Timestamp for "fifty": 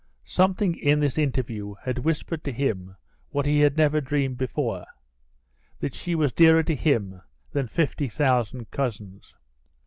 7.67-8.09